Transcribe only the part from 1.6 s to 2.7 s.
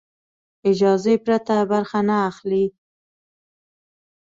برخه نه اخلي.